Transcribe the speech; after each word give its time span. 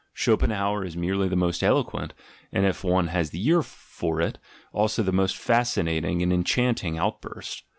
Schopenhauer 0.13 0.83
is 0.83 0.97
merely 0.97 1.27
the 1.29 1.35
most 1.35 1.61
eloquent, 1.61 2.15
and 2.51 2.65
if 2.65 2.83
one 2.83 3.09
has 3.09 3.29
the 3.29 3.45
ear 3.47 3.61
for 3.61 4.19
it, 4.19 4.39
also 4.73 5.03
the 5.03 5.11
most 5.11 5.37
fascinating 5.37 6.23
and 6.23 6.33
enchanting 6.33 6.97
outburst. 6.97 7.65